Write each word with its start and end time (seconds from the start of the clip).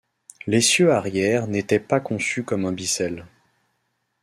L'essieu 0.47 0.91
arrière 0.93 1.45
n'était 1.45 1.79
pas 1.79 1.99
conçu 1.99 2.43
comme 2.43 2.65
un 2.65 2.71
bissel. 2.71 3.27